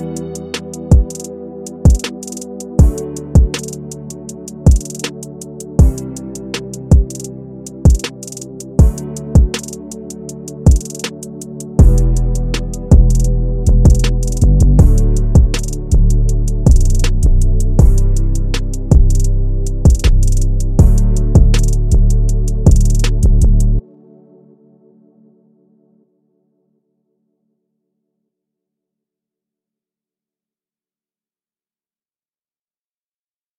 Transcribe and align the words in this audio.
Bye. 0.00 0.29